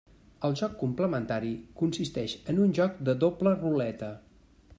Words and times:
El 0.47 0.55
joc 0.61 0.71
complementari 0.83 1.51
consisteix 1.83 2.35
en 2.55 2.65
un 2.65 2.75
joc 2.79 2.99
de 3.11 3.17
doble 3.27 3.55
ruleta. 3.61 4.13